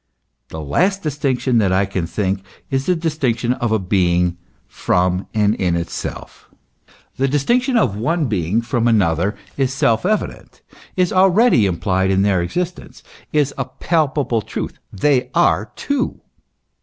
[0.47, 4.35] The last distinction that I can think, is the distinction of a being
[4.67, 6.49] from and in itself.
[7.17, 10.63] The dis tinction of one being from another is self evident,
[10.97, 16.19] is already implied in their existence, is a palpable truth: they are two.